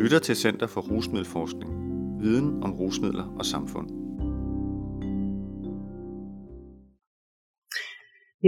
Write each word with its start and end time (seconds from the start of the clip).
lytter 0.00 0.18
til 0.18 0.36
Center 0.36 0.66
for 0.66 0.80
Rusmiddelforskning. 0.80 1.70
Viden 2.22 2.62
om 2.64 2.72
rusmidler 2.80 3.26
og 3.38 3.44
samfund. 3.46 3.88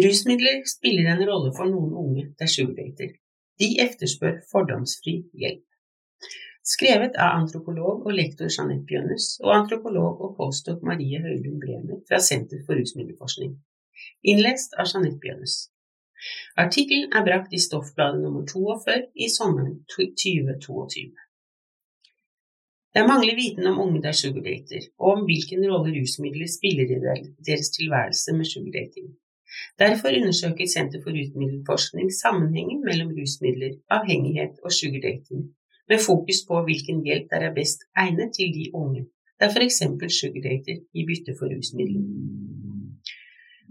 Rusmidler 0.04 0.56
spiller 0.74 1.06
en 1.12 1.24
rolle 1.30 1.50
for 1.56 1.66
noen 1.72 1.92
unge 2.02 2.24
der 2.38 2.48
sugardater. 2.54 3.10
De 3.60 3.68
efterspør 3.86 4.38
fordomsfri 4.52 5.14
hjelp. 5.40 5.66
Skrevet 6.74 7.18
av 7.24 7.34
antropolog 7.40 8.06
og 8.06 8.16
lektor 8.20 8.48
Jeanette 8.54 8.88
Bjønnes 8.90 9.26
og 9.44 9.52
antropolog 9.58 10.22
og 10.24 10.36
postdok 10.38 10.80
Marie 10.88 11.20
Høylund 11.24 11.60
Bremer 11.64 12.00
fra 12.08 12.20
Senter 12.28 12.62
for 12.66 12.80
rusmiddelforskning. 12.80 13.52
Innlest 14.30 14.78
av 14.78 14.88
Jeanette 14.92 15.20
Bjønnes. 15.24 15.56
Artikkelen 16.64 17.12
er 17.18 17.26
brakt 17.28 17.52
i 17.52 17.60
Stoffbladet 17.66 18.22
nummer 18.24 18.46
42 18.46 18.96
i 19.26 19.28
sommeren 19.36 19.76
2022. 19.96 21.21
Det 22.94 23.02
mangler 23.08 23.38
viten 23.42 23.66
om 23.70 23.80
unge 23.84 24.00
der 24.04 24.16
sugardater, 24.22 24.82
og 25.02 25.08
om 25.16 25.22
hvilken 25.28 25.62
rolle 25.70 25.90
rusmidler 25.96 26.48
spiller 26.58 26.86
i 26.94 26.98
deres 27.48 27.68
tilværelse 27.76 28.30
med 28.38 28.46
sugardating. 28.52 29.06
Derfor 29.82 30.08
undersøker 30.18 30.66
Senter 30.74 31.00
for 31.04 31.12
rusmiddelforskning 31.18 32.08
sammenhengen 32.22 32.80
mellom 32.88 33.10
rusmidler, 33.18 33.72
avhengighet 33.96 34.54
og 34.64 34.70
sugardating, 34.80 35.40
med 35.88 35.98
fokus 36.08 36.38
på 36.48 36.54
hvilken 36.66 36.98
hjelp 37.06 37.26
der 37.32 37.40
er 37.48 37.56
best 37.60 37.80
egnet 38.04 38.28
til 38.36 38.48
de 38.58 38.64
unge 38.82 39.02
der 39.40 39.48
f.eks. 39.54 39.80
sugardater 40.20 40.76
i 40.98 41.02
bytte 41.08 41.32
for 41.38 41.46
rusmidler. 41.54 42.04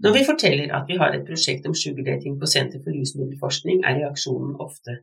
Når 0.03 0.11
vi 0.17 0.27
forteller 0.29 0.67
at 0.77 0.85
vi 0.89 0.95
har 1.01 1.11
et 1.13 1.27
prosjekt 1.29 1.65
om 1.69 1.75
sugardating 1.83 2.33
på 2.39 2.45
Senter 2.53 2.79
for 2.83 2.91
rusmiddelforskning, 2.99 3.77
er 3.87 3.97
reaksjonen 4.01 4.55
ofte 4.67 4.93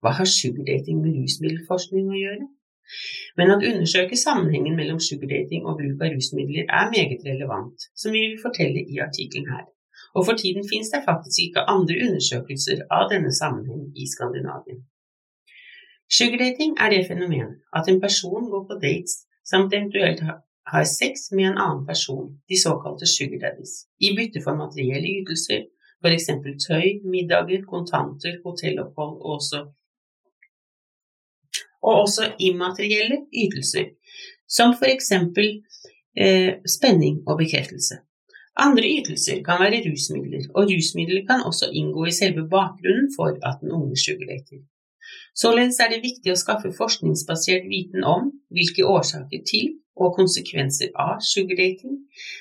hva 0.00 0.10
har 0.18 0.28
sugardating 0.40 1.00
med 1.02 1.16
rusmiddelforskning 1.20 2.10
å 2.12 2.18
gjøre? 2.24 2.46
Men 3.36 3.52
å 3.54 3.58
undersøke 3.58 4.16
sammenhengen 4.16 4.76
mellom 4.78 5.00
sugardating 5.02 5.66
og 5.66 5.80
bruk 5.80 6.04
av 6.04 6.14
rusmidler 6.14 6.68
er 6.80 6.92
meget 6.94 7.24
relevant, 7.26 7.88
som 7.94 8.14
vi 8.14 8.24
vil 8.26 8.40
fortelle 8.42 8.84
i 8.84 9.00
artikkelen 9.04 9.50
her. 9.54 9.66
Og 10.16 10.26
for 10.26 10.40
tiden 10.40 10.64
finnes 10.70 10.90
det 10.94 11.04
faktisk 11.04 11.38
ikke 11.44 11.66
andre 11.74 11.98
undersøkelser 12.08 12.84
av 12.98 13.08
denne 13.12 13.32
sammenheng 13.40 13.88
i 13.94 14.08
Skandinavien. 14.08 14.84
Sugardating 16.18 16.76
er 16.80 16.94
det 16.94 17.06
fenomen 17.08 17.58
at 17.76 17.88
en 17.92 18.00
person 18.00 18.48
går 18.52 18.68
på 18.68 18.78
dates 18.82 19.24
samt 19.50 19.74
eventuelt 19.76 20.22
har 20.72 20.84
sex 20.84 21.30
med 21.32 21.46
en 21.50 21.58
annen 21.64 21.84
person, 21.86 22.28
de 22.48 22.56
såkalte 22.56 23.06
sugardaddies, 23.06 23.74
i 24.06 24.12
bytte 24.16 24.42
for 24.44 24.56
materielle 24.56 25.12
ytelser, 25.20 25.66
f.eks. 26.04 26.28
tøy, 26.66 26.86
middager, 27.12 27.64
kontanter, 27.72 28.36
hotellopphold 28.44 29.14
og 29.22 29.30
også, 29.38 29.62
og 31.82 32.02
også 32.04 32.32
immaterielle 32.38 33.24
ytelser, 33.44 33.94
som 34.48 34.74
f.eks. 34.74 35.12
Eh, 36.18 36.52
spenning 36.66 37.20
og 37.28 37.38
bekreftelse. 37.38 38.00
Andre 38.58 38.88
ytelser 38.98 39.42
kan 39.46 39.60
være 39.62 39.84
rusmidler, 39.86 40.48
og 40.54 40.66
rusmidler 40.70 41.22
kan 41.28 41.44
også 41.46 41.70
inngå 41.80 42.08
i 42.10 42.14
selve 42.20 42.42
bakgrunnen 42.50 43.12
for 43.16 43.36
at 43.48 43.60
den 43.60 43.70
unge 43.70 43.96
sugardater. 44.04 44.64
Således 45.42 45.78
er 45.80 45.92
det 45.92 46.02
viktig 46.02 46.32
å 46.32 46.40
skaffe 46.40 46.72
forskningsbasert 46.74 47.68
viten 47.70 48.02
om 48.04 48.32
hvilke 48.50 48.86
årsaker 48.96 49.44
til 49.46 49.76
og 49.98 50.16
konsekvenser 50.18 50.90
av 50.98 51.22
sugardating 51.22 52.00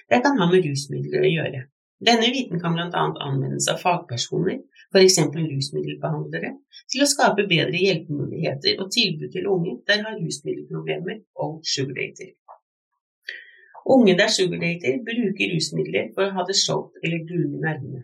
det 0.10 0.24
kan 0.26 0.40
ha 0.42 0.48
med 0.50 0.66
rusmidler 0.66 1.22
å 1.22 1.34
gjøre. 1.36 1.62
Denne 2.10 2.32
viten 2.34 2.62
kan 2.62 2.74
bl.a. 2.78 3.04
anvendes 3.28 3.70
av 3.72 3.80
fagpersoner, 3.82 4.60
f.eks. 4.94 5.18
rusmiddelbehandlere, 5.36 6.52
til 6.92 7.04
å 7.04 7.10
skape 7.12 7.48
bedre 7.50 7.80
hjelpemuligheter 7.84 8.82
og 8.82 8.92
tilbud 8.96 9.32
til 9.34 9.50
unge 9.54 9.78
der 9.90 10.04
har 10.06 10.20
rusmiddelproblemer 10.20 11.24
og 11.44 11.60
sugardater. 11.76 12.34
Unge 13.96 14.18
der 14.20 14.32
sugardater 14.32 15.00
bruker 15.10 15.54
rusmidler 15.56 16.12
for 16.16 16.28
å 16.28 16.36
ha 16.38 16.48
det 16.48 16.58
showt 16.60 17.04
eller 17.04 17.26
gulne 17.28 17.62
nervene. 17.64 18.04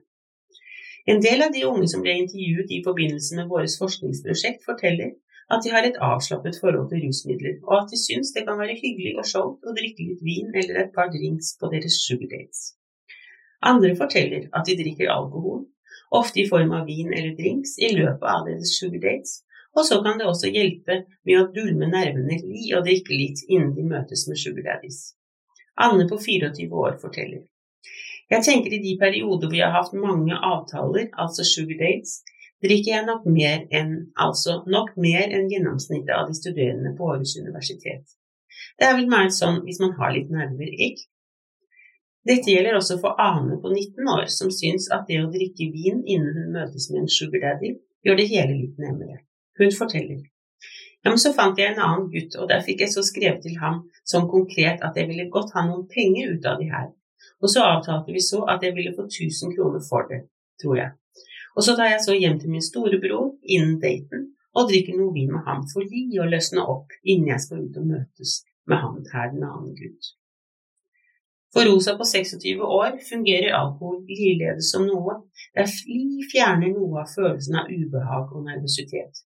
En 1.11 1.19
del 1.23 1.43
av 1.43 1.51
de 1.51 1.65
unge 1.67 1.89
som 1.91 2.03
ble 2.03 2.13
intervjuet 2.21 2.69
i 2.71 2.83
forbindelse 2.85 3.35
med 3.35 3.49
vårt 3.51 3.73
forskningsprosjekt, 3.79 4.63
forteller 4.63 5.11
at 5.51 5.65
de 5.65 5.73
har 5.73 5.83
et 5.83 5.99
avslappet 6.07 6.59
forhold 6.61 6.87
til 6.91 7.03
rusmidler, 7.03 7.57
og 7.67 7.81
at 7.81 7.91
de 7.91 7.99
syns 7.99 8.31
det 8.35 8.45
kan 8.47 8.59
være 8.61 8.77
hyggelig 8.79 9.17
og 9.17 9.27
showt 9.27 9.67
å 9.67 9.75
drikke 9.75 10.07
litt 10.07 10.23
vin 10.23 10.55
eller 10.55 10.79
et 10.85 10.93
par 10.95 11.11
drinks 11.11 11.51
på 11.59 11.71
deres 11.73 11.99
sugardates. 12.05 12.61
Andre 13.71 13.91
forteller 13.99 14.47
at 14.55 14.67
de 14.67 14.77
drikker 14.79 15.11
alkohol, 15.11 15.65
ofte 16.19 16.43
i 16.43 16.47
form 16.49 16.73
av 16.77 16.85
vin 16.89 17.13
eller 17.13 17.33
drinks, 17.37 17.77
i 17.79 17.93
løpet 17.95 18.27
av 18.35 18.45
deres 18.47 18.75
sugardates, 18.79 19.41
og 19.73 19.85
så 19.87 19.99
kan 20.05 20.19
det 20.19 20.27
også 20.29 20.51
hjelpe 20.53 20.99
med 21.25 21.39
å 21.39 21.47
dulme 21.55 21.89
nervene 21.89 22.37
i 22.37 22.69
å 22.77 22.83
drikke 22.85 23.15
litt 23.17 23.41
innen 23.47 23.73
de 23.77 23.85
møtes 23.89 24.27
med 24.29 24.37
sugardaddies. 24.37 24.99
Anne 25.81 26.05
på 26.09 26.19
24 26.21 26.69
år 26.83 26.99
forteller. 27.01 27.41
Jeg 28.29 28.45
tenker 28.45 28.73
i 28.73 28.81
de 28.83 28.93
perioder 29.01 29.49
hvor 29.49 29.57
jeg 29.57 29.69
har 29.69 29.81
hatt 29.81 29.97
mange 29.97 30.37
avtaler, 30.37 31.09
altså 31.17 31.45
sugar 31.47 31.79
dates, 31.81 32.21
drikker 32.63 32.93
jeg 32.93 33.07
nok 33.07 33.25
mer 33.27 33.65
enn 33.75 33.95
altså 34.25 34.61
nok 34.69 34.93
mer 35.05 35.33
enn 35.35 35.49
gjennomsnittet 35.51 36.13
av 36.15 36.29
de 36.29 36.37
studerende 36.37 36.93
på 36.97 37.09
Århus 37.09 37.35
universitet. 37.41 38.05
Det 38.79 38.87
er 38.87 38.95
vel 38.97 39.09
mer 39.11 39.33
sånn 39.33 39.63
hvis 39.65 39.81
man 39.83 39.97
har 39.97 40.13
litt 40.15 40.31
nerver, 40.33 40.69
ikke? 40.87 41.09
Dette 42.27 42.53
gjelder 42.53 42.77
også 42.77 42.99
for 43.01 43.19
Ane 43.19 43.57
på 43.59 43.71
19 43.73 44.09
år, 44.15 44.27
som 44.31 44.51
syns 44.51 44.87
at 44.95 45.09
det 45.09 45.19
å 45.19 45.31
drikke 45.31 45.67
vin 45.73 45.99
innen 46.07 46.37
hun 46.37 46.53
møtes 46.55 46.87
med 46.91 47.03
en 47.03 47.11
sugar 47.11 47.43
daddy, 47.43 47.73
gjør 48.05 48.19
det 48.19 48.29
hele 48.29 48.55
litt 48.55 48.79
nærmere. 48.79 49.17
Hun 49.59 49.73
forteller. 49.75 50.21
Ja, 51.03 51.11
men 51.11 51.19
så 51.19 51.33
fant 51.35 51.59
jeg 51.59 51.73
en 51.73 51.81
annen 51.83 52.07
gutt, 52.13 52.37
og 52.39 52.47
der 52.47 52.63
fikk 52.63 52.85
jeg 52.85 52.93
så 52.93 53.03
skrevet 53.03 53.43
til 53.43 53.57
ham 53.59 53.81
sånn 54.07 54.29
konkret 54.31 54.85
at 54.87 54.95
jeg 54.95 55.09
ville 55.09 55.27
godt 55.33 55.51
ha 55.57 55.65
noen 55.67 55.83
penger 55.91 56.31
ut 56.37 56.47
av 56.47 56.63
de 56.63 56.69
her. 56.71 56.87
Og 57.43 57.51
så 57.51 57.65
avtalte 57.67 58.15
vi 58.15 58.23
så 58.23 58.39
at 58.47 58.63
jeg 58.63 58.75
ville 58.77 58.95
få 58.95 59.09
1000 59.09 59.51
kroner 59.57 59.83
for 59.83 60.07
det, 60.07 60.21
tror 60.63 60.79
jeg. 60.79 60.95
Og 61.59 61.67
så 61.67 61.75
tar 61.75 61.91
jeg 61.91 62.01
så 62.05 62.15
hjem 62.15 62.39
til 62.39 62.55
min 62.55 62.63
storebror 62.63 63.33
innen 63.43 63.75
daten 63.83 64.29
og 64.55 64.69
drikker 64.71 64.95
noe 64.95 65.11
vin 65.13 65.31
med 65.33 65.43
ham 65.47 65.67
for 65.69 65.83
li 65.83 66.07
å 66.23 66.29
løsne 66.29 66.63
opp 66.63 66.95
innen 67.03 67.33
jeg 67.33 67.43
skal 67.45 67.65
ut 67.67 67.79
og 67.81 67.89
møtes 67.91 68.39
med 68.69 68.79
han 68.79 69.01
her 69.11 69.31
den 69.33 69.43
annen 69.43 69.75
gutt. 69.75 70.13
For 71.53 71.69
Rosa 71.69 71.93
på 71.97 72.05
26 72.09 72.61
år 72.79 72.97
fungerer 73.09 73.53
alkohol 73.53 73.99
likeledes 74.09 74.71
som 74.73 74.87
noe 74.89 75.19
der 75.55 75.69
fli 75.69 76.25
fjerner 76.31 76.73
noe 76.73 77.03
av 77.03 77.11
følelsen 77.13 77.59
av 77.61 77.69
ubehag 77.69 78.31
og 78.33 78.47
nervøsitet. 78.47 79.21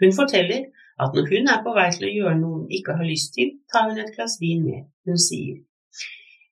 Hun 0.00 0.14
forteller 0.14 0.68
at 1.02 1.16
når 1.16 1.26
hun 1.32 1.50
er 1.52 1.64
på 1.64 1.72
vei 1.76 1.88
til 1.94 2.06
å 2.08 2.12
gjøre 2.18 2.36
noe 2.42 2.60
hun 2.60 2.76
ikke 2.78 2.94
har 2.98 3.08
lyst 3.08 3.34
til, 3.38 3.56
tar 3.72 3.90
hun 3.90 3.98
et 3.98 4.14
glass 4.14 4.38
vin 4.42 4.62
med. 4.64 4.86
Hun 5.08 5.18
sier 5.28 5.64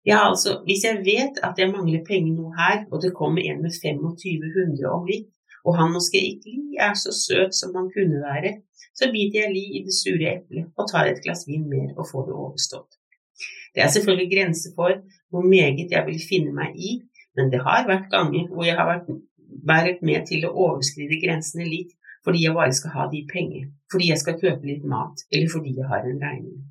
ja, 0.04 0.18
altså, 0.28 0.58
hvis 0.66 0.82
jeg 0.84 0.98
vet 1.06 1.38
at 1.46 1.56
jeg 1.56 1.70
mangler 1.70 2.02
penger 2.04 2.34
nå 2.36 2.50
her, 2.58 2.82
og 2.92 3.00
det 3.02 3.14
kommer 3.16 3.40
en 3.40 3.62
med 3.64 3.72
2500 3.72 4.90
om 4.90 5.06
litt, 5.08 5.30
og 5.64 5.78
han 5.78 5.94
måske 5.94 6.20
ikke 6.20 6.52
li 6.52 6.76
er 6.86 6.92
så 7.00 7.12
søt 7.16 7.56
som 7.56 7.72
han 7.78 7.88
kunne 7.94 8.20
være, 8.20 8.50
så 8.92 9.08
biter 9.14 9.46
jeg 9.46 9.54
li 9.54 9.64
i 9.78 9.80
det 9.86 9.94
sure 9.96 10.34
eplet 10.34 10.68
og 10.76 10.90
tar 10.90 11.08
et 11.08 11.22
glass 11.24 11.46
vin 11.48 11.64
mer 11.70 11.94
og 11.96 12.04
får 12.10 12.28
det 12.28 12.36
overstått. 12.36 13.00
Det 13.74 13.82
er 13.82 13.90
selvfølgelig 13.90 14.30
grenser 14.34 14.74
for 14.76 15.02
hvor 15.30 15.42
meget 15.42 15.90
jeg 15.90 16.06
vil 16.06 16.20
finne 16.28 16.54
meg 16.54 16.76
i, 16.78 17.00
men 17.36 17.50
det 17.52 17.60
har 17.66 17.88
vært 17.88 18.10
ganger 18.12 18.48
hvor 18.52 18.66
jeg 18.68 18.76
har 18.78 18.90
vært, 18.92 19.10
vært 19.66 20.02
med 20.06 20.26
til 20.30 20.46
å 20.46 20.54
overskride 20.66 21.20
grensene 21.24 21.66
litt 21.68 21.92
fordi 22.24 22.44
jeg 22.46 22.56
bare 22.56 22.72
skal 22.72 22.94
ha 22.96 23.06
de 23.12 23.18
penger, 23.28 23.66
fordi 23.92 24.06
jeg 24.08 24.20
skal 24.22 24.38
kjøpe 24.40 24.64
litt 24.64 24.84
mat, 24.88 25.26
eller 25.28 25.50
fordi 25.52 25.74
jeg 25.76 25.88
har 25.90 26.06
en 26.08 26.22
regning. 26.22 26.62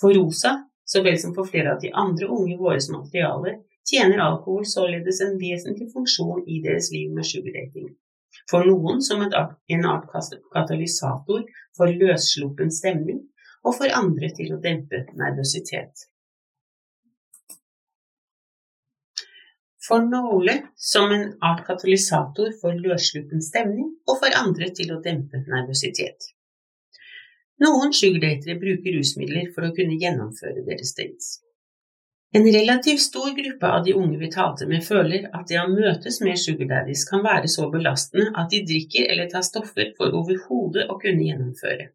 For 0.00 0.16
Rosa, 0.16 0.54
så 0.88 1.02
vel 1.04 1.18
som 1.20 1.34
for 1.36 1.48
flere 1.50 1.74
av 1.74 1.82
de 1.82 1.90
andre 1.92 2.28
unge 2.32 2.56
våres 2.56 2.88
materialer, 2.88 3.58
tjener 3.90 4.22
alkohol 4.24 4.64
således 4.64 5.20
en 5.26 5.36
vesentlig 5.42 5.90
funksjon 5.92 6.46
i 6.48 6.62
deres 6.64 6.88
liv 6.94 7.12
med 7.12 7.28
sugardating. 7.28 7.90
For 8.50 8.64
noen 8.64 9.02
som 9.04 9.20
en 9.22 9.36
art 9.92 10.08
katalysator 10.54 11.44
for 11.76 12.00
løssluppen 12.02 12.72
stemning, 12.72 13.20
og 13.66 13.76
for 13.76 13.92
andre 13.96 14.30
til 14.36 14.54
å 14.54 14.60
dempe 14.62 15.04
nervøsitet. 15.18 16.06
For 19.90 20.04
nåle 20.06 20.54
som 20.76 21.12
en 21.14 21.26
art 21.42 21.64
katalysator 21.66 22.52
for 22.60 22.76
løssluppen 22.78 23.42
stemning, 23.42 23.88
og 24.06 24.20
for 24.22 24.36
andre 24.38 24.68
til 24.76 24.92
å 24.94 25.00
dempe 25.02 25.40
nervøsitet. 25.48 26.30
Noen 27.60 27.92
sugardatere 27.92 28.56
bruker 28.60 28.94
rusmidler 28.96 29.50
for 29.54 29.66
å 29.66 29.74
kunne 29.76 29.98
gjennomføre 30.00 30.62
deres 30.68 30.94
dates. 30.96 31.30
En 32.32 32.46
relativt 32.46 33.02
stor 33.02 33.32
gruppe 33.34 33.66
av 33.66 33.84
de 33.84 33.96
unge 33.98 34.18
vi 34.20 34.30
talte 34.30 34.68
med, 34.70 34.84
føler 34.86 35.26
at 35.34 35.48
det 35.50 35.58
å 35.58 35.66
møtes 35.72 36.20
med 36.22 36.38
sugardaddies 36.38 37.02
kan 37.08 37.24
være 37.26 37.50
så 37.50 37.66
belastende 37.72 38.30
at 38.38 38.52
de 38.52 38.62
drikker 38.68 39.10
eller 39.10 39.26
tar 39.32 39.42
stoffer 39.42 39.90
for 39.98 40.14
overhodet 40.14 40.86
å 40.86 41.00
kunne 41.02 41.26
gjennomføre. 41.26 41.90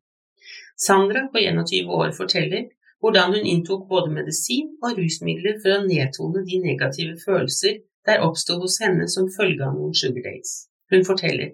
Sandra 0.76 1.28
på 1.32 1.40
21 1.40 1.88
år 1.88 2.10
forteller 2.18 2.66
hvordan 3.00 3.36
hun 3.36 3.46
inntok 3.48 3.86
både 3.88 4.12
medisin 4.12 4.74
og 4.84 4.98
rusmidler 5.00 5.60
for 5.64 5.76
å 5.76 5.84
nedtone 5.86 6.42
de 6.48 6.60
negative 6.64 7.16
følelser 7.22 7.78
der 8.08 8.24
oppsto 8.26 8.58
hos 8.60 8.76
henne 8.84 9.08
som 9.12 9.30
følge 9.32 9.64
av 9.64 9.78
noen 9.78 9.96
sugar 9.96 10.26
dates. 10.28 10.68
Hun 10.92 11.08
forteller 11.08 11.54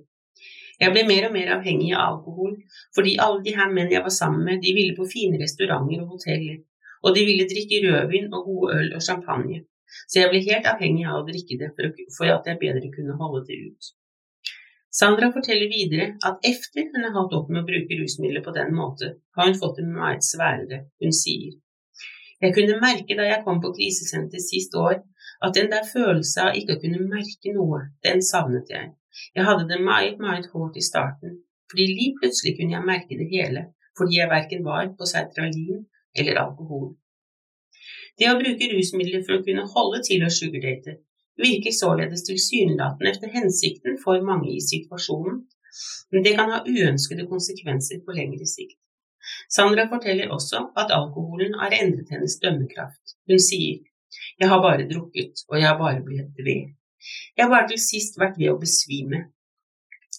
Jeg 0.82 0.94
ble 0.96 1.06
mer 1.06 1.28
og 1.28 1.36
mer 1.36 1.52
avhengig 1.60 1.92
av 1.94 2.16
alkohol, 2.16 2.56
fordi 2.98 3.14
alle 3.22 3.44
de 3.46 3.54
her 3.54 3.70
menn 3.70 3.92
jeg 3.94 4.02
var 4.02 4.16
sammen 4.16 4.48
med, 4.48 4.64
de 4.66 4.74
ville 4.74 4.98
på 4.98 5.06
fine 5.12 5.38
restauranter 5.38 6.02
og 6.02 6.16
hoteller, 6.16 6.58
og 7.06 7.14
de 7.14 7.26
ville 7.28 7.46
drikke 7.52 7.84
rødvin 7.86 8.32
og 8.34 8.48
gode 8.48 8.80
øl 8.80 8.90
og 8.98 9.06
champagne, 9.06 9.62
så 10.10 10.24
jeg 10.24 10.32
ble 10.32 10.42
helt 10.48 10.70
avhengig 10.74 11.06
av 11.06 11.20
å 11.20 11.28
drikke 11.28 11.60
det 11.62 11.70
for 11.78 12.34
at 12.34 12.50
jeg 12.50 12.62
bedre 12.64 12.90
kunne 12.96 13.20
holde 13.22 13.46
det 13.52 13.60
ut. 13.68 13.92
Sandra 14.92 15.32
forteller 15.32 15.72
videre 15.72 16.08
at 16.28 16.48
efter 16.48 16.88
hun 16.92 17.06
har 17.08 17.14
holdt 17.16 17.36
opp 17.38 17.52
med 17.52 17.64
å 17.64 17.68
bruke 17.68 17.98
rusmidler 18.00 18.44
på 18.44 18.54
den 18.56 18.74
måten, 18.76 19.20
har 19.38 19.48
hun 19.48 19.60
fått 19.60 19.80
det 19.80 19.88
meget 19.88 20.26
sværere. 20.28 20.86
Hun 21.00 21.16
sier 21.16 21.60
jeg 22.42 22.56
kunne 22.56 22.80
merke 22.82 23.16
da 23.18 23.26
jeg 23.28 23.44
kom 23.46 23.60
på 23.62 23.70
krisesenter 23.78 24.42
sist 24.42 24.74
år, 24.74 24.96
at 25.46 25.54
den 25.58 25.68
der 25.74 25.86
følelsen 25.86 26.48
av 26.48 26.58
ikke 26.58 26.78
å 26.78 26.82
kunne 26.82 27.04
merke 27.12 27.54
noe, 27.54 27.82
den 28.06 28.24
savnet 28.26 28.72
jeg. 28.74 28.88
Jeg 29.38 29.46
hadde 29.46 29.68
det 29.70 29.78
meget, 29.86 30.18
meget 30.26 30.48
hårdt 30.54 30.80
i 30.82 30.86
starten, 30.86 31.36
fordi 31.70 31.86
lige 31.92 32.16
plutselig 32.18 32.56
kunne 32.58 32.76
jeg 32.78 32.88
merke 32.88 33.20
det 33.20 33.28
hele, 33.30 33.68
fordi 33.98 34.18
jeg 34.18 34.34
verken 34.34 34.66
var 34.66 34.90
på 34.98 35.10
sertralin 35.14 35.86
eller 36.18 36.42
alkohol. 36.42 36.90
Det 38.18 38.30
å 38.32 38.40
bruke 38.42 38.72
rusmidler 38.74 39.22
for 39.28 39.38
å 39.38 39.46
kunne 39.46 39.70
holde 39.76 40.02
til 40.10 40.26
å 40.26 40.34
sugardate 40.34 40.98
virker 41.38 41.74
således 41.76 42.26
tilsynelatende 42.28 43.12
etter 43.12 43.32
hensikten 43.34 43.98
for 44.04 44.22
mange 44.26 44.52
i 44.56 44.62
situasjonen, 44.64 45.44
men 46.12 46.26
det 46.26 46.36
kan 46.36 46.52
ha 46.52 46.64
uønskede 46.68 47.28
konsekvenser 47.32 48.02
på 48.06 48.16
lengre 48.18 48.48
sikt. 48.50 48.78
Sandra 49.56 49.88
forteller 49.92 50.34
også 50.36 50.66
at 50.82 50.92
alkoholen 50.92 51.56
har 51.62 51.74
endret 51.78 52.12
hennes 52.12 52.36
dømmekraft. 52.44 53.16
Hun 53.30 53.40
sier 53.40 53.80
jeg 54.40 54.50
har 54.50 54.62
bare 54.62 54.88
drukket, 54.90 55.34
og 55.50 55.60
jeg 55.60 55.68
har 55.68 55.78
bare 55.78 56.04
blitt 56.04 56.40
ved. 56.48 56.74
Jeg 57.38 57.46
har 57.46 57.52
bare 57.56 57.68
til 57.70 57.80
sist 57.80 58.20
vært 58.20 58.40
ved 58.40 58.52
å 58.52 58.60
besvime. 58.60 59.20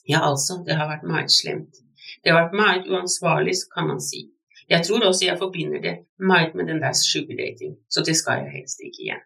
Ja, 0.08 0.22
altså, 0.30 0.62
det 0.66 0.78
har 0.78 0.88
vært 0.90 1.04
meget 1.12 1.34
slemt. 1.34 1.82
Det 2.22 2.32
har 2.32 2.40
vært 2.42 2.56
meget 2.62 2.88
uansvarlig, 2.92 3.54
kan 3.74 3.90
man 3.90 4.00
si. 4.00 4.22
Jeg 4.70 4.86
tror 4.86 5.04
også 5.08 5.26
jeg 5.26 5.38
forbinder 5.38 5.80
det 5.82 5.94
meget 6.32 6.54
med 6.54 6.70
den 6.70 6.80
der 6.84 6.96
sugardating, 6.96 7.76
så 7.90 8.04
det 8.06 8.16
skal 8.16 8.42
jeg 8.42 8.54
helst 8.56 8.80
ikke 8.80 9.02
igjen. 9.04 9.24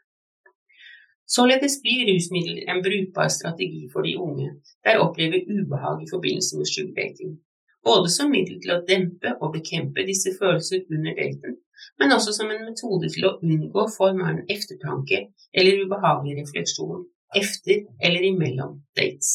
Således 1.27 1.83
blir 1.83 2.07
rusmidler 2.07 2.69
en 2.71 2.83
brukbar 2.83 3.29
strategi 3.29 3.89
for 3.93 4.07
de 4.07 4.15
unge 4.17 4.51
der 4.87 5.01
opplever 5.03 5.43
ubehag 5.51 6.03
i 6.03 6.11
forbindelse 6.11 6.59
med 6.59 6.69
sugardating, 6.71 7.33
både 7.85 8.11
som 8.17 8.31
middel 8.31 8.61
til 8.63 8.75
å 8.77 8.83
dempe 8.91 9.33
og 9.41 9.57
bekjempe 9.57 10.07
disse 10.07 10.37
følelser 10.39 10.85
under 10.87 11.17
daten, 11.19 11.57
men 11.99 12.15
også 12.15 12.35
som 12.37 12.53
en 12.55 12.63
metode 12.69 13.11
til 13.15 13.27
å 13.27 13.35
unngå 13.43 13.89
form 13.97 14.23
av 14.23 14.31
en 14.35 14.45
eftertanke 14.55 15.19
eller 15.53 15.83
ubehagelig 15.83 16.37
refleksjon 16.45 17.09
efter 17.43 17.83
eller 18.07 18.27
imellom 18.31 18.77
dates. 18.99 19.33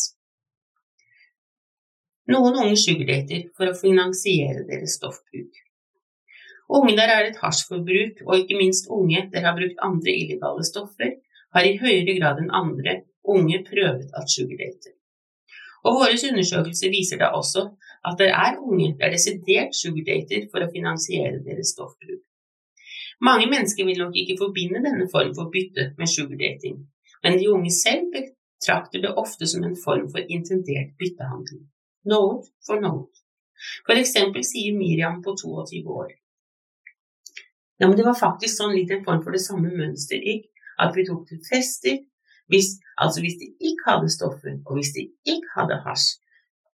Noen 2.31 2.55
unge 2.61 2.77
sugardater 2.79 3.49
for 3.57 3.67
å 3.67 3.75
finansiere 3.75 4.63
deres 4.69 4.95
stoffbruk. 4.99 5.59
Unge 6.71 6.95
der 6.95 7.11
er 7.11 7.27
et 7.27 7.41
hasjforbruk, 7.43 8.21
og 8.23 8.37
ikke 8.37 8.55
minst 8.55 8.87
unge 8.87 9.25
der 9.33 9.43
har 9.43 9.57
brukt 9.57 9.81
andre 9.83 10.13
illegale 10.15 10.63
stoffer, 10.63 11.17
har 11.55 11.67
i 11.67 11.77
høyere 11.81 12.17
grad 12.19 12.41
enn 12.41 12.51
andre 12.61 12.97
unge 13.35 13.61
prøvet 13.67 14.09
at 14.17 14.31
sugardater. 14.31 14.95
Og 15.85 15.97
våre 15.97 16.17
undersøkelser 16.29 16.93
viser 16.93 17.21
da 17.21 17.31
også 17.37 17.67
at 18.07 18.17
det 18.19 18.29
er 18.29 18.59
unge 18.61 18.91
der 18.99 19.13
desidert 19.13 19.75
sugardater 19.77 20.47
for 20.51 20.63
å 20.63 20.69
finansiere 20.73 21.41
deres 21.45 21.73
stoffbruk. 21.75 22.21
Mange 23.21 23.47
mennesker 23.49 23.85
vil 23.85 23.99
nok 24.01 24.15
ikke 24.17 24.39
forbinde 24.39 24.81
denne 24.81 25.07
form 25.11 25.33
for 25.37 25.51
bytte 25.53 25.91
med 25.97 26.09
sugardating, 26.09 26.79
men 27.23 27.37
de 27.37 27.49
unge 27.53 27.73
selv 27.73 28.09
betrakter 28.15 29.03
det 29.03 29.13
ofte 29.23 29.49
som 29.49 29.65
en 29.65 29.77
form 29.77 30.07
for 30.13 30.33
intendert 30.37 30.95
byttehandel. 30.97 31.61
Noe 32.09 32.39
for 32.65 32.81
noe. 32.81 33.09
For 33.85 33.97
eksempel 34.01 34.45
sier 34.45 34.73
Miriam 34.73 35.21
på 35.21 35.35
22 35.37 35.83
år. 35.85 36.15
Ja, 37.81 37.87
men 37.87 37.97
det 37.97 38.05
var 38.05 38.17
faktisk 38.17 38.57
sånn 38.57 38.73
litt 38.77 38.91
en 38.93 39.05
form 39.05 39.21
for 39.25 39.33
det 39.37 39.41
samme 39.41 39.69
mønster, 39.73 40.17
ikke? 40.17 40.50
At 40.83 40.95
vi 40.97 41.05
tok 41.07 41.27
til 41.29 41.39
fester, 41.51 41.97
hvis, 42.51 42.69
altså 43.03 43.21
hvis 43.23 43.37
de 43.41 43.47
ikke 43.69 43.83
hadde 43.89 44.09
stoffer, 44.17 44.53
og 44.67 44.73
hvis 44.77 44.91
de 44.97 45.03
ikke 45.33 45.49
hadde 45.57 45.77
hasj, 45.85 46.07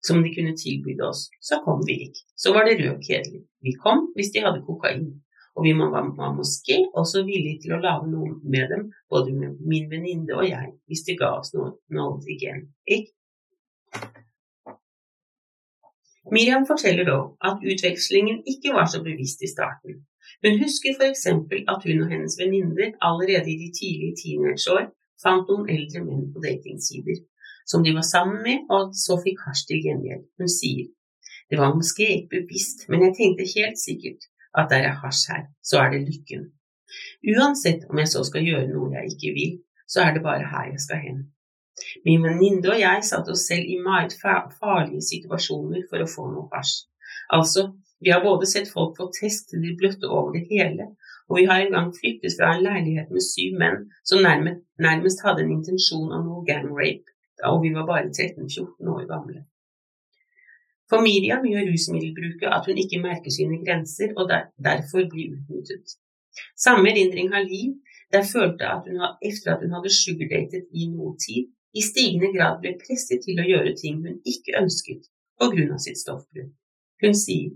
som 0.07 0.24
de 0.24 0.31
kunne 0.36 0.56
tilby 0.63 0.94
oss, 1.10 1.22
så 1.48 1.56
kom 1.66 1.80
vi 1.88 1.96
ikke. 2.06 2.22
Så 2.38 2.54
var 2.54 2.63
det 2.66 2.78
rød 2.80 2.98
kjedelig. 3.07 3.42
Vi 3.66 3.72
kom 3.84 4.00
hvis 4.16 4.31
de 4.34 4.44
hadde 4.46 4.66
kokain. 4.68 5.07
Og 5.56 5.63
vi 5.63 5.72
var 5.80 6.34
måske 6.36 6.78
også 7.00 7.24
villige 7.24 7.62
til 7.63 7.75
å 7.75 7.81
lage 7.88 8.10
noe 8.12 8.34
med 8.44 8.66
dem, 8.74 8.90
både 9.10 9.31
min 9.72 9.86
venninne 9.92 10.36
og 10.36 10.50
jeg, 10.50 10.74
hvis 10.88 11.06
de 11.08 11.16
ga 11.22 11.30
oss 11.40 11.54
noe, 11.56 11.69
noe 11.96 12.19
igjen. 12.34 12.66
Ikke? 12.96 13.13
Miriam 16.36 16.66
forteller 16.68 17.08
da 17.08 17.18
at 17.48 17.63
utvekslingen 17.72 18.42
ikke 18.51 18.74
var 18.75 18.90
så 18.92 19.00
bevisst 19.06 19.46
i 19.46 19.51
starten. 19.51 20.01
Hun 20.44 20.60
husker 20.64 20.98
f.eks. 20.98 21.26
at 21.28 21.88
hun 21.88 22.04
og 22.04 22.12
hennes 22.12 22.36
venninner 22.42 22.92
allerede 23.10 23.50
i 23.52 23.62
de 23.64 23.70
tidlige 23.80 24.18
teenageår 24.22 24.92
fant 25.24 25.48
noen 25.50 25.70
eldre 25.78 26.04
menn 26.04 26.28
på 26.34 26.44
datingsider 26.44 27.24
som 27.66 27.84
de 27.84 27.94
var 27.94 28.02
sammen 28.02 28.44
med, 28.48 28.58
og 28.70 28.94
så 29.06 29.18
fikk 29.24 29.42
hasj 29.48 29.66
til 29.70 29.82
gjengjeld. 29.86 30.26
Hun 30.40 30.52
sier 30.60 30.92
det 31.50 31.60
var 31.62 31.76
måske 31.78 32.06
ikke 32.10 32.40
bevisst, 32.40 32.88
men 32.90 33.04
jeg 33.06 33.14
tenkte 33.18 33.46
helt 33.56 33.78
sikkert 33.78 34.24
at 34.58 34.72
der 34.72 34.88
er 34.90 34.96
hasj 35.02 35.28
her, 35.32 35.44
så 35.70 35.82
er 35.84 35.92
det 35.94 36.08
lykken. 36.08 36.48
Uansett 37.34 37.86
om 37.90 38.02
jeg 38.02 38.10
så 38.10 38.24
skal 38.26 38.48
gjøre 38.48 38.72
noe 38.72 38.94
jeg 38.96 39.12
ikke 39.14 39.34
vil, 39.38 39.54
så 39.88 40.02
er 40.06 40.16
det 40.16 40.24
bare 40.26 40.48
her 40.54 40.72
jeg 40.72 40.82
skal 40.86 41.04
hen. 41.06 41.20
Min 42.08 42.24
venninne 42.26 42.72
og 42.74 42.80
jeg 42.80 43.04
satte 43.06 43.36
oss 43.36 43.46
selv 43.50 43.70
i 43.70 43.78
meget 43.78 44.16
farlige 44.62 45.06
situasjoner 45.12 45.86
for 45.90 46.02
å 46.02 46.10
få 46.16 46.26
noe 46.32 46.50
hasj. 46.56 46.88
Altså, 47.38 47.68
vi 48.03 48.12
har 48.12 48.24
både 48.24 48.47
sett 48.47 48.71
folk 48.71 48.97
få 48.97 49.09
test 49.19 49.50
til 49.50 49.63
de 49.63 49.74
bløtte 49.80 50.07
over 50.07 50.36
det 50.36 50.45
hele, 50.51 50.92
og 51.30 51.39
vi 51.39 51.47
har 51.50 51.63
en 51.63 51.75
gang 51.75 51.89
flyktet 51.95 52.36
fra 52.38 52.51
en 52.53 52.63
leilighet 52.68 53.09
med 53.15 53.24
syv 53.24 53.57
menn 53.62 53.83
som 54.03 54.24
nærmest, 54.25 54.62
nærmest 54.88 55.24
hadde 55.25 55.45
en 55.45 55.56
intensjon 55.57 56.13
om 56.13 56.25
noe 56.27 56.45
gang 56.50 56.68
rape, 56.80 57.07
og 57.50 57.63
vi 57.63 57.74
var 57.77 57.88
bare 57.89 58.12
13-14 58.12 58.94
år 58.95 59.06
gamle. 59.13 59.45
For 60.89 61.01
Miriam 61.01 61.45
gjør 61.50 61.65
rusmiddelbruket 61.71 62.50
at 62.57 62.68
hun 62.69 62.77
ikke 62.83 63.01
merker 63.01 63.33
sine 63.33 63.57
grenser 63.65 64.13
og 64.19 64.30
derfor 64.68 65.07
blir 65.09 65.33
utnyttet. 65.33 65.98
Samme 66.65 66.91
erindring 66.91 67.31
har 67.33 67.48
Liv, 67.48 67.74
der 68.13 68.27
følte 68.33 68.69
at 68.75 68.86
hun 68.86 69.01
etter 69.30 69.56
at 69.56 69.63
hun 69.63 69.74
hadde 69.74 69.98
sugardatet 70.01 70.68
i 70.71 70.86
noe 70.91 71.15
tid, 71.25 71.50
i 71.80 71.81
stigende 71.89 72.30
grad 72.36 72.62
ble 72.62 72.75
presset 72.83 73.24
til 73.25 73.41
å 73.41 73.48
gjøre 73.50 73.74
ting 73.81 73.98
hun 74.06 74.21
ikke 74.31 74.59
ønsket 74.62 75.10
på 75.39 75.50
grunn 75.55 75.74
av 75.75 75.81
sitt 75.84 76.00
stoffbruk. 76.00 76.53
Hun 77.03 77.17
sier 77.17 77.55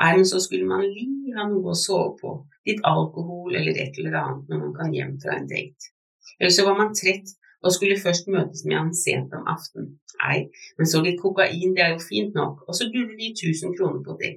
Nei, 0.00 0.12
men 0.18 0.26
så 0.28 0.40
skulle 0.44 0.68
man 0.68 0.84
li 0.84 1.06
ha 1.36 1.46
noe 1.48 1.72
å 1.72 1.78
sove 1.78 2.16
på, 2.20 2.32
litt 2.68 2.82
alkohol 2.84 3.54
eller 3.56 3.78
et 3.80 3.96
eller 4.00 4.18
annet 4.20 4.50
når 4.50 4.62
man 4.64 4.74
kan 4.76 4.94
hjem 4.94 5.14
fra 5.22 5.36
en 5.38 5.48
date. 5.48 5.92
Eller 6.38 6.52
så 6.52 6.66
var 6.66 6.76
man 6.80 6.94
trett 6.96 7.32
og 7.64 7.72
skulle 7.74 8.00
først 8.00 8.28
møtes 8.32 8.64
med 8.66 8.76
han 8.78 8.92
sent 8.94 9.32
om 9.36 9.46
aftenen. 9.50 9.94
Nei, 10.20 10.38
men 10.78 10.88
så 10.90 11.00
litt 11.04 11.20
kokain, 11.22 11.74
det 11.76 11.84
er 11.84 11.94
jo 11.94 12.02
fint 12.02 12.36
nok, 12.36 12.62
og 12.68 12.76
så 12.76 12.88
durer 12.92 13.16
de 13.16 13.32
1000 13.32 13.74
kroner 13.78 14.02
på 14.04 14.16
det. 14.20 14.36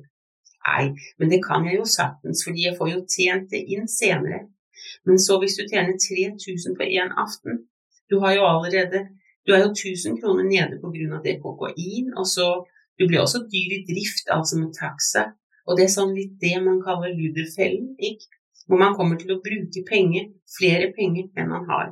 Nei, 0.69 0.85
men 1.19 1.31
det 1.31 1.41
kan 1.45 1.65
jeg 1.67 1.79
jo 1.79 1.87
saktens, 1.87 2.43
fordi 2.45 2.65
jeg 2.67 2.77
får 2.79 2.91
jo 2.93 3.03
tjent 3.15 3.51
det 3.53 3.61
inn 3.73 3.87
senere. 3.91 4.45
Men 5.07 5.19
så 5.19 5.39
hvis 5.39 5.57
du 5.59 5.63
tjener 5.67 5.95
3000 5.99 6.75
på 6.79 6.87
én 6.87 7.15
aften, 7.23 7.63
du 8.09 8.19
har 8.23 8.35
jo 8.39 8.45
allerede 8.47 9.07
Du 9.47 9.53
er 9.55 9.63
jo 9.63 9.71
1000 9.71 10.19
kroner 10.21 10.43
nede 10.45 10.77
på 10.81 10.91
grunn 10.93 11.13
av 11.15 11.23
det 11.23 11.39
kokain, 11.41 12.11
og 12.19 12.27
så 12.27 12.65
Du 12.99 13.07
blir 13.07 13.21
også 13.21 13.39
dyr 13.53 13.71
i 13.77 13.85
drift, 13.87 14.25
altså 14.27 14.57
med 14.59 14.73
taxa, 14.75 15.21
og 15.69 15.77
det 15.77 15.85
er 15.85 15.93
sånn 15.93 16.15
litt 16.17 16.37
det 16.41 16.55
man 16.65 16.79
kaller 16.81 17.13
luderfellen, 17.13 17.91
ikke? 18.09 18.25
Hvor 18.65 18.81
man 18.81 18.95
kommer 18.97 19.19
til 19.21 19.35
å 19.35 19.41
bruke 19.45 19.83
penger, 19.85 20.31
flere 20.57 20.89
penger 20.97 21.29
enn 21.37 21.51
man 21.51 21.67
har. 21.69 21.91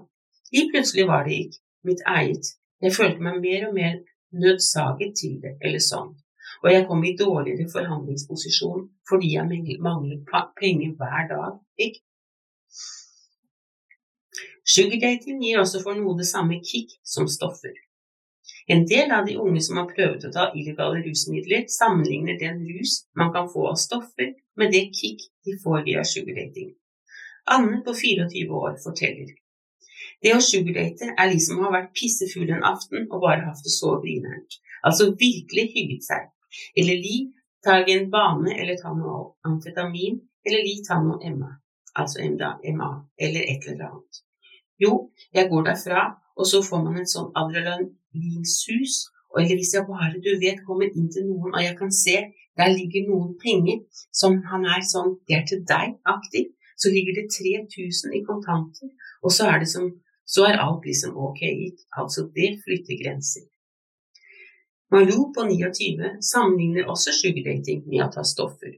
De 0.49 0.63
plutselig 0.71 1.05
var 1.09 1.27
det 1.27 1.37
ikke 1.43 1.61
mitt 1.89 2.01
eget. 2.09 2.49
Jeg 2.81 2.95
følte 2.97 3.25
meg 3.27 3.37
mer 3.43 3.67
og 3.67 3.75
mer 3.77 3.99
nødsaget 4.33 5.13
til 5.21 5.37
det, 5.43 5.53
eller 5.61 5.83
sånn. 5.83 6.15
Og 6.63 6.69
jeg 6.71 6.85
kom 6.89 7.03
i 7.05 7.15
dårligere 7.19 7.69
forhandlingsposisjon 7.69 8.87
fordi 9.09 9.33
jeg 9.35 9.79
manglet 9.83 10.25
penger 10.57 10.95
hver 10.97 11.27
dag. 11.29 11.59
Ikke? 11.77 12.01
Sugardating 14.67 15.43
gir 15.43 15.61
også 15.61 15.83
for 15.83 15.95
noe 15.95 16.17
det 16.17 16.27
samme 16.27 16.57
kick 16.65 16.97
som 17.05 17.29
stoffer. 17.29 17.75
En 18.67 18.83
del 18.85 19.11
av 19.15 19.25
de 19.25 19.37
unge 19.39 19.61
som 19.63 19.79
har 19.79 19.87
prøvd 19.91 20.27
å 20.27 20.33
ta 20.35 20.49
illegale 20.53 21.01
rusmidler, 21.05 21.65
sammenligner 21.71 22.39
den 22.41 22.61
rus 22.67 22.99
man 23.15 23.31
kan 23.35 23.47
få 23.53 23.69
av 23.71 23.79
stoffer, 23.79 24.33
med 24.59 24.73
det 24.75 24.89
kick 24.99 25.23
de 25.47 25.55
får 25.63 25.85
via 25.87 26.03
sugardating. 26.03 26.73
Anne 27.55 27.79
på 27.85 27.95
24 27.95 28.63
år 28.63 28.79
forteller 28.83 29.35
det 30.23 30.33
å 30.33 30.41
sugardate 30.41 31.11
er 31.13 31.31
de 31.31 31.39
som 31.43 31.59
har 31.63 31.73
vært 31.75 31.93
pissefull 31.97 32.49
en 32.53 32.65
aften 32.65 33.05
og 33.07 33.21
bare 33.23 33.45
hatt 33.45 33.61
det 33.65 33.73
så 33.73 33.97
grineren. 34.01 34.45
Altså 34.85 35.11
virkelig 35.19 35.65
hygget 35.75 36.07
seg. 36.07 36.29
Eller 36.77 37.01
li 37.03 37.17
tar 37.65 37.85
en 37.93 38.07
bane 38.13 38.55
eller 38.55 38.79
tar 38.81 38.95
noe 38.97 39.19
amfetamin, 39.47 40.19
eller 40.47 40.63
li 40.65 40.77
tar 40.87 41.03
noe 41.03 41.33
MA, 41.35 41.51
altså 42.01 42.23
MA, 42.23 42.91
eller 43.19 43.51
et 43.51 43.67
eller 43.67 43.89
annet. 43.89 44.21
Jo, 44.81 44.93
jeg 45.33 45.49
går 45.51 45.65
derfra, 45.69 46.05
og 46.37 46.49
så 46.49 46.61
får 46.63 46.83
man 46.85 46.99
en 47.01 47.09
sånn 47.09 47.31
eller 49.37 49.55
hvis 49.59 49.73
jeg 49.75 49.85
bare, 49.87 50.17
du 50.25 50.31
vet, 50.41 50.63
kommer 50.67 50.87
inn 50.87 51.09
til 51.13 51.27
noen 51.29 51.53
og 51.53 51.61
jeg 51.63 51.75
kan 51.79 51.91
se 51.93 52.17
der 52.57 52.73
ligger 52.73 53.05
noen 53.09 53.35
penger 53.43 53.83
som 54.21 54.39
han 54.49 54.65
er 54.65 54.81
sånn 54.93 55.19
Det 55.27 55.35
er 55.37 55.45
til 55.49 55.61
deg-aktig. 55.71 56.47
Så 56.77 56.89
ligger 56.93 57.13
det 57.17 57.29
3000 57.33 58.13
i 58.13 58.21
kontanter, 58.25 58.89
og 59.25 59.31
så 59.33 59.47
er 59.49 59.63
det 59.63 59.69
som 59.71 59.87
så 60.27 60.43
er 60.45 60.59
alt 60.61 60.83
liksom 60.85 61.15
ok 61.17 61.39
gitt. 61.41 61.79
Altså, 61.99 62.27
det 62.35 62.49
flytter 62.63 62.99
grenser. 63.01 63.45
Malou 64.91 65.31
på 65.35 65.45
29 65.47 66.11
sammenligner 66.31 66.91
også 66.93 67.15
sugardating 67.15 67.81
med 67.87 68.03
å 68.05 68.11
ta 68.13 68.23
stoffer. 68.27 68.75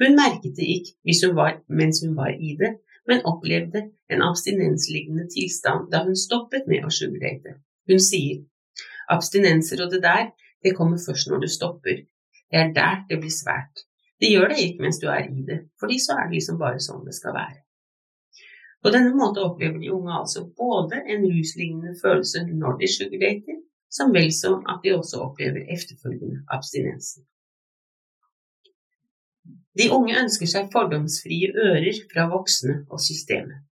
Hun 0.00 0.16
merket 0.18 0.56
det 0.58 0.66
ikke 0.74 1.28
hun 1.28 1.36
var, 1.36 1.60
mens 1.68 2.02
hun 2.02 2.16
var 2.16 2.32
i 2.34 2.56
det, 2.58 2.72
men 3.08 3.24
opplevde 3.24 3.84
en 4.10 4.24
abstinenslignende 4.24 5.28
tilstand 5.34 5.88
da 5.92 6.02
hun 6.08 6.16
stoppet 6.16 6.66
med 6.66 6.84
å 6.84 6.92
sugardate. 6.92 7.58
Hun 7.88 8.02
sier 8.02 8.42
abstinenser 9.14 9.84
og 9.84 9.92
det 9.92 10.02
der, 10.02 10.30
det 10.64 10.76
kommer 10.76 10.98
først 11.06 11.30
når 11.30 11.44
du 11.44 11.48
stopper. 11.48 12.02
Det 12.50 12.58
er 12.64 12.72
der 12.80 13.04
det 13.08 13.20
blir 13.22 13.34
svært. 13.34 13.84
Det 14.20 14.32
gjør 14.32 14.48
det 14.50 14.58
ikke 14.64 14.82
mens 14.82 14.98
du 15.02 15.06
er 15.12 15.24
i 15.30 15.46
det, 15.46 15.58
fordi 15.80 15.98
så 16.02 16.16
er 16.18 16.26
det 16.26 16.38
liksom 16.38 16.58
bare 16.58 16.82
sånn 16.82 17.04
det 17.06 17.14
skal 17.14 17.36
være. 17.36 17.60
På 18.82 18.90
denne 18.94 19.14
måten 19.14 19.42
opplever 19.42 19.78
de 19.82 19.90
unge 19.94 20.12
altså 20.20 20.44
både 20.62 21.00
en 21.12 21.24
ruslignende 21.26 21.94
følelse 22.02 22.44
når 22.46 22.78
de 22.80 22.90
sugardater, 22.94 23.56
som 23.90 24.12
vel 24.14 24.30
som 24.34 24.62
at 24.70 24.84
de 24.84 24.94
også 24.94 25.22
opplever 25.26 25.66
efterfølgende 25.74 26.44
abstinensen. 26.56 27.24
De 29.78 29.86
unge 29.94 30.14
ønsker 30.22 30.50
seg 30.50 30.70
fordomsfrie 30.74 31.50
ører 31.54 31.98
fra 32.12 32.26
voksne 32.32 32.80
og 32.90 33.00
systemet. 33.00 33.64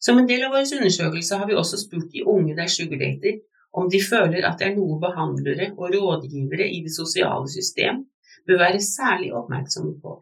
Som 0.00 0.20
en 0.20 0.28
del 0.28 0.44
av 0.46 0.52
vår 0.54 0.68
undersøkelse 0.78 1.38
har 1.40 1.48
vi 1.48 1.56
også 1.56 1.80
spurt 1.80 2.10
de 2.12 2.24
unge 2.28 2.56
der 2.56 2.68
sugardater 2.70 3.40
om 3.78 3.90
de 3.92 4.00
føler 4.10 4.46
at 4.48 4.58
det 4.60 4.68
er 4.68 4.76
noe 4.76 4.98
behandlere 5.02 5.72
og 5.76 5.92
rådgivere 5.94 6.68
i 6.76 6.82
det 6.84 6.92
sosiale 6.96 7.48
system 7.56 8.04
bør 8.46 8.62
være 8.64 8.80
særlig 8.80 9.32
oppmerksomme 9.38 9.94
på. 10.02 10.12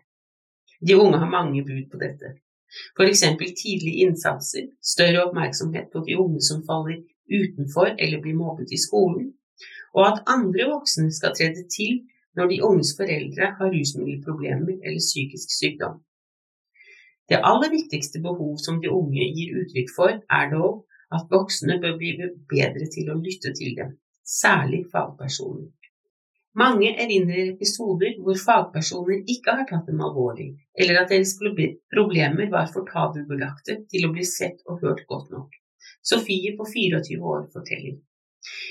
De 0.87 0.97
unge 1.03 1.19
har 1.23 1.31
mange 1.31 1.63
bud 1.69 1.85
på 1.93 2.01
dette, 2.05 2.29
f.eks. 2.97 3.23
tidlige 3.63 4.01
innsatser, 4.05 4.67
større 4.95 5.25
oppmerksomhet 5.27 5.87
på 5.93 6.03
de 6.07 6.19
unge 6.25 6.43
som 6.49 6.65
faller 6.69 6.99
utenfor 7.39 7.95
eller 7.99 8.23
blir 8.23 8.41
mobbet 8.41 8.75
i 8.77 8.81
skolen, 8.87 9.31
og 9.97 10.03
at 10.11 10.25
andre 10.35 10.65
voksne 10.75 11.13
skal 11.19 11.37
trede 11.39 11.65
til 11.77 12.03
når 12.37 12.51
de 12.51 12.63
unges 12.69 12.91
foreldre 12.99 13.53
har 13.59 13.71
rusmiddelproblemer 13.75 14.75
eller 14.87 15.03
psykisk 15.09 15.55
sykdom. 15.61 16.03
Det 17.31 17.39
aller 17.51 17.71
viktigste 17.79 18.19
behov 18.27 18.59
som 18.65 18.81
de 18.83 18.91
unge 18.91 19.31
gir 19.37 19.55
uttrykk 19.61 19.91
for, 19.97 20.19
er 20.39 20.51
dog 20.57 20.83
at 21.13 21.31
voksne 21.31 21.79
bør 21.83 21.97
bli 22.01 22.15
bedre 22.51 22.91
til 22.95 23.11
å 23.11 23.19
lytte 23.21 23.53
til 23.57 23.75
dem, 23.79 23.97
særlig 24.25 24.85
fagpersoner. 24.93 25.73
Mange 26.55 26.93
erindrer 27.03 27.49
episoder 27.51 28.15
hvor 28.23 28.39
fagpersoner 28.39 29.25
ikke 29.35 29.57
har 29.59 29.67
tatt 29.67 29.89
dem 29.91 30.03
alvorlig, 30.07 30.53
eller 30.79 31.01
at 31.01 31.11
deres 31.11 31.35
problemer 31.41 32.51
var 32.53 32.69
for 32.71 32.87
tabubelagte 32.87 33.81
til 33.91 34.07
å 34.07 34.13
bli 34.15 34.27
sett 34.29 34.63
og 34.71 34.85
hørt 34.87 35.03
godt 35.11 35.33
nok. 35.35 35.57
Sofie 36.05 36.55
på 36.57 36.67
24 36.69 37.19
år 37.33 37.49
forteller. 37.53 37.99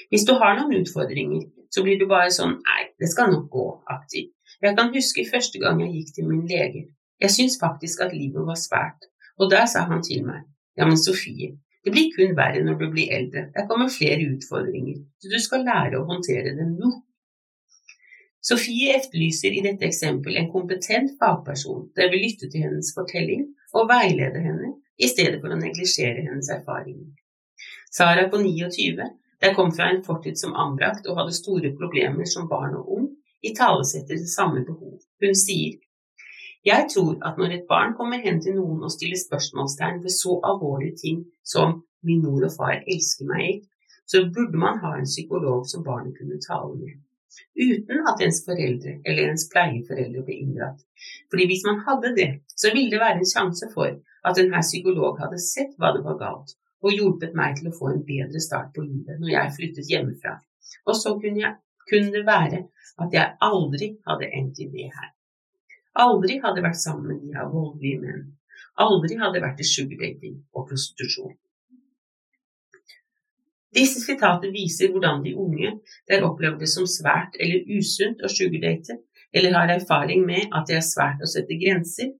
Hvis 0.09 0.23
du 0.29 0.33
har 0.39 0.55
noen 0.55 0.79
utfordringer, 0.79 1.43
så 1.73 1.83
blir 1.83 1.99
du 1.99 2.05
bare 2.07 2.31
sånn 2.31 2.55
nei, 2.61 2.81
det 3.01 3.09
skal 3.11 3.33
nok 3.33 3.49
gå-aktig. 3.51 4.29
Jeg 4.63 4.77
kan 4.77 4.93
huske 4.93 5.27
første 5.27 5.59
gang 5.59 5.81
jeg 5.83 5.91
gikk 5.97 6.15
til 6.15 6.29
min 6.29 6.45
lege. 6.47 6.85
Jeg 7.19 7.35
syntes 7.35 7.59
faktisk 7.59 8.05
at 8.05 8.15
livet 8.15 8.47
var 8.47 8.59
svært, 8.59 9.09
og 9.39 9.51
der 9.51 9.65
sa 9.67 9.83
han 9.89 10.03
til 10.05 10.23
meg, 10.27 10.45
ja, 10.77 10.87
men 10.87 10.99
Sofie, 10.99 11.57
det 11.83 11.91
blir 11.91 12.11
kun 12.15 12.35
verre 12.37 12.61
når 12.63 12.77
du 12.79 12.85
blir 12.91 13.11
eldre, 13.11 13.47
der 13.55 13.67
kommer 13.67 13.91
flere 13.91 14.23
utfordringer, 14.35 15.01
så 15.19 15.31
du 15.31 15.39
skal 15.43 15.65
lære 15.67 15.99
å 15.99 16.07
håndtere 16.07 16.55
dem 16.59 16.77
nå. 16.79 16.91
Sofie 18.43 18.95
etterlyser 18.97 19.55
i 19.55 19.63
dette 19.63 19.87
eksempelet 19.87 20.41
en 20.41 20.51
kompetent 20.51 21.13
fagperson 21.19 21.89
der 21.95 22.09
vil 22.11 22.25
lytte 22.25 22.49
til 22.51 22.65
hennes 22.65 22.91
fortelling 22.95 23.45
og 23.73 23.87
veilede 23.91 24.41
henne, 24.43 24.73
i 24.99 25.07
stedet 25.09 25.39
for 25.41 25.51
å 25.51 25.59
neglisjere 25.59 26.25
hennes 26.27 26.49
erfaringer. 26.53 27.13
Sara 27.91 28.27
på 28.29 28.39
29 28.43 29.07
der 29.43 29.55
kom 29.55 29.71
fra 29.75 29.89
en 29.91 30.03
fortid 30.05 30.37
som 30.39 30.55
anbrakt 30.55 31.07
og 31.09 31.17
hadde 31.19 31.35
store 31.35 31.73
problemer 31.79 32.27
som 32.29 32.47
barn 32.51 32.77
og 32.79 32.91
ung, 32.97 33.07
italesetter 33.43 34.21
samme 34.29 34.63
behov. 34.67 35.01
Hun 35.19 35.35
sier 35.35 35.81
jeg 36.65 36.87
tror 36.93 37.13
at 37.27 37.37
når 37.37 37.55
et 37.55 37.65
barn 37.73 37.95
kommer 37.99 38.19
hen 38.25 38.41
til 38.41 38.55
noen 38.59 38.83
og 38.85 38.91
stiller 38.91 39.19
spørsmålstegn 39.19 40.03
ved 40.03 40.13
så 40.21 40.39
alvorlige 40.49 40.97
ting 41.03 41.17
som 41.53 41.83
'min 42.03 42.23
mor 42.25 42.43
og 42.47 42.53
far 42.57 42.75
elsker 42.93 43.25
meg 43.31 43.41
ikke', 43.51 43.69
så 44.11 44.17
burde 44.35 44.57
man 44.65 44.79
ha 44.83 44.91
en 44.95 45.11
psykolog 45.13 45.61
som 45.71 45.83
barnet 45.83 46.17
kunne 46.19 46.39
tale 46.49 46.73
med. 46.81 46.93
Uten 47.67 47.97
at 48.09 48.21
ens 48.25 48.39
foreldre 48.47 48.91
eller 49.07 49.29
ens 49.31 49.45
pleieforeldre 49.53 50.25
ble 50.25 50.35
inndratt. 50.43 50.79
Fordi 51.29 51.45
hvis 51.49 51.65
man 51.69 51.79
hadde 51.87 52.09
det, 52.19 52.29
så 52.61 52.67
ville 52.73 52.91
det 52.93 53.03
være 53.05 53.19
en 53.21 53.31
sjanse 53.35 53.65
for 53.75 53.89
at 54.27 54.37
denne 54.39 54.61
psykolog 54.69 55.19
hadde 55.23 55.39
sett 55.53 55.73
hva 55.79 55.89
det 55.95 56.03
var 56.07 56.19
galt, 56.25 56.49
og 56.83 56.95
hjulpet 56.97 57.33
meg 57.39 57.57
til 57.57 57.69
å 57.69 57.77
få 57.79 57.89
en 57.91 58.05
bedre 58.11 58.41
start 58.47 58.69
på 58.75 58.85
livet 58.85 59.19
når 59.21 59.33
jeg 59.35 59.55
flyttet 59.57 59.91
hjemmefra. 59.91 60.37
Og 60.87 60.95
så 61.01 61.15
kunne, 61.19 61.39
jeg, 61.45 61.53
kunne 61.89 62.13
det 62.15 62.23
være 62.27 62.61
at 63.03 63.17
jeg 63.17 63.35
aldri 63.49 63.89
hadde 64.07 64.31
endt 64.39 64.61
i 64.63 64.69
det 64.75 64.89
her. 64.97 65.09
Aldri 65.93 66.39
hadde 66.41 66.63
vært 66.65 66.79
sammen 66.81 67.11
med 67.11 67.21
de 67.21 67.35
av 67.37 67.51
voldelige 67.53 68.01
menn. 68.01 68.23
Aldri 68.81 69.17
hadde 69.19 69.41
vært 69.43 69.61
i 69.61 69.67
sugardating 69.67 70.39
og 70.57 70.65
prostitusjon. 70.71 71.35
Disse 73.73 74.01
sitater 74.01 74.51
viser 74.53 74.91
hvordan 74.93 75.21
de 75.25 75.33
unge 75.37 75.69
der 76.09 76.25
opplever 76.25 76.57
det 76.61 76.69
som 76.69 76.85
svært 76.89 77.37
eller 77.41 77.69
usunt 77.77 78.21
å 78.21 78.29
sugardate, 78.29 78.99
eller 79.33 79.55
har 79.57 79.73
erfaring 79.73 80.25
med 80.25 80.53
at 80.53 80.69
det 80.69 80.77
er 80.77 80.85
svært 80.85 81.21
å 81.25 81.29
sette 81.29 81.57
grenser, 81.61 82.11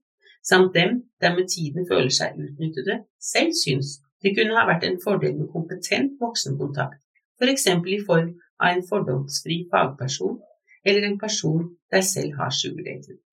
samt 0.42 0.74
dem 0.74 1.02
der 1.22 1.34
med 1.36 1.50
tiden 1.50 1.86
føler 1.90 2.10
seg 2.14 2.38
utnyttede, 2.38 3.00
selv 3.18 3.54
syns 3.58 3.98
det 4.22 4.34
kunne 4.38 4.56
ha 4.58 4.66
vært 4.66 4.86
en 4.88 4.98
fordel 5.02 5.36
med 5.38 5.50
kompetent 5.54 6.18
voksenkontakt, 6.22 7.00
f.eks. 7.38 7.68
For 7.70 7.92
i 7.92 8.00
form 8.06 8.32
av 8.58 8.74
en 8.74 8.86
fordomsfri 8.88 9.64
fagperson 9.70 10.40
eller 10.84 11.06
en 11.06 11.18
person 11.18 11.70
der 11.92 12.02
selv 12.06 12.38
har 12.40 12.50
sugardated. 12.54 13.23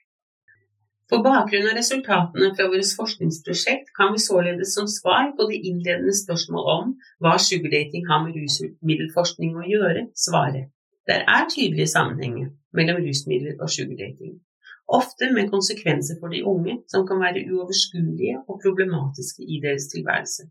På 1.11 1.19
bakgrunn 1.25 1.67
av 1.67 1.75
resultatene 1.75 2.53
fra 2.55 2.69
vårt 2.71 2.91
forskningsprosjekt 2.97 3.89
kan 3.97 4.13
vi 4.13 4.21
således 4.23 4.75
som 4.77 4.87
svar 4.87 5.33
på 5.37 5.49
de 5.49 5.57
innledende 5.59 6.13
spørsmålet 6.15 6.75
om 6.77 6.93
hva 7.23 7.33
sugardating 7.47 8.05
har 8.07 8.23
med 8.23 8.37
rusmiddelforskning 8.39 9.57
å 9.59 9.65
gjøre, 9.67 10.05
svare 10.15 10.69
det 11.07 11.17
er 11.35 11.49
tydelige 11.49 11.91
sammenhenger 11.95 12.47
mellom 12.77 13.01
rusmidler 13.05 13.59
og 13.59 13.69
sugardating, 13.75 14.37
ofte 14.99 15.31
med 15.35 15.49
konsekvenser 15.53 16.19
for 16.21 16.33
de 16.33 16.43
unge 16.53 16.77
som 16.93 17.05
kan 17.07 17.19
være 17.25 17.43
uoverskuelige 17.49 18.37
og 18.47 18.61
problematiske 18.63 19.43
i 19.43 19.59
deres 19.63 19.89
tilværelse. 19.93 20.47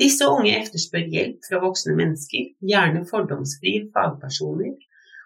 Disse 0.00 0.28
unge 0.28 0.52
etterspør 0.60 1.06
hjelp 1.12 1.44
fra 1.48 1.60
voksne 1.64 1.96
mennesker, 2.00 2.52
gjerne 2.70 3.04
fordomsfrie 3.10 3.88
fagpersoner, 3.92 4.74